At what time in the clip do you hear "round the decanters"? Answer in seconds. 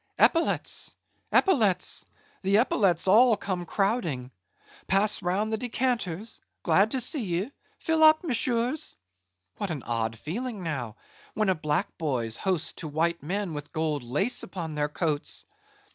5.21-6.41